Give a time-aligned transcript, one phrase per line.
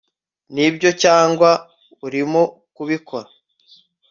[0.53, 1.49] Nibyo cyangwa
[2.05, 2.41] urimo
[2.75, 3.29] kubikora